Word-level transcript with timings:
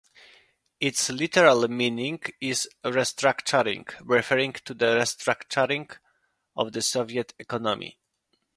Its 0.79 1.11
literal 1.11 1.67
meaning 1.67 2.19
is 2.39 2.67
"restructuring", 2.83 3.85
referring 4.03 4.53
to 4.53 4.73
the 4.73 4.87
restructuring 4.97 5.95
of 6.57 6.71
the 6.73 6.81
Soviet 6.81 7.35
economy. 7.37 7.99